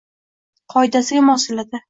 qoidasiga 0.75 1.23
mos 1.29 1.47
keladi. 1.51 1.79